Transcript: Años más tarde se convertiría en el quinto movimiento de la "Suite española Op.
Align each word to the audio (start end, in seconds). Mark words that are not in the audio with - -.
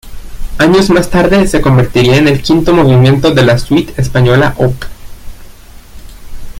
Años 0.57 0.89
más 0.89 1.11
tarde 1.11 1.45
se 1.45 1.61
convertiría 1.61 2.15
en 2.17 2.27
el 2.27 2.41
quinto 2.41 2.73
movimiento 2.73 3.35
de 3.35 3.43
la 3.45 3.59
"Suite 3.59 3.93
española 4.01 4.55
Op. 4.57 4.73